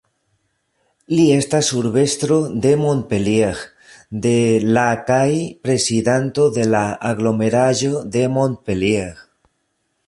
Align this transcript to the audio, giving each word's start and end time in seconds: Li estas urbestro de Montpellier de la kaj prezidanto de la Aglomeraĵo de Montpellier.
Li 1.17 1.25
estas 1.33 1.67
urbestro 1.81 2.37
de 2.63 2.71
Montpellier 2.85 3.51
de 4.25 4.33
la 4.79 4.87
kaj 5.11 5.29
prezidanto 5.69 6.49
de 6.59 6.67
la 6.75 6.85
Aglomeraĵo 7.15 8.05
de 8.17 8.25
Montpellier. 8.41 9.13